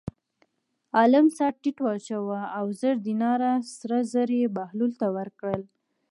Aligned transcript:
عالم 0.97 1.25
سر 1.37 1.51
ټیټ 1.61 1.77
واچاوه 1.85 2.41
او 2.57 2.65
زر 2.79 2.95
دیناره 3.07 3.53
سره 3.77 3.97
زر 4.11 4.29
یې 4.39 4.45
بهلول 4.57 4.91
ته 4.99 5.07
ورکړل. 5.17 5.61